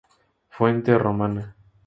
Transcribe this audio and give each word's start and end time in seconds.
Fuente 0.49 0.97
romana. 0.97 1.55